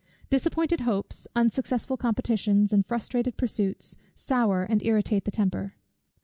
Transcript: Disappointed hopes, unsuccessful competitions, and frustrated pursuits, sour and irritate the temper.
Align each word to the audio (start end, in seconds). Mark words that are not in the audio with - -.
Disappointed 0.31 0.79
hopes, 0.81 1.27
unsuccessful 1.35 1.95
competitions, 1.95 2.73
and 2.73 2.83
frustrated 2.83 3.37
pursuits, 3.37 3.97
sour 4.15 4.63
and 4.63 4.81
irritate 4.83 5.25
the 5.25 5.29
temper. 5.31 5.75